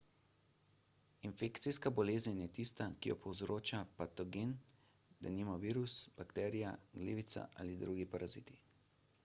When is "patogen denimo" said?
3.99-5.57